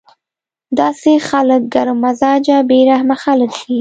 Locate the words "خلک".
1.29-1.61, 3.23-3.51